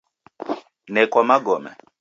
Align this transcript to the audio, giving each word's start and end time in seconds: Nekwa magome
Nekwa 0.93 1.21
magome 1.29 1.71